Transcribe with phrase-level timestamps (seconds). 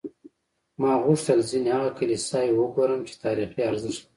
[0.81, 4.09] ما غوښتل ځینې هغه کلیساوې وګورم چې تاریخي ارزښت لري.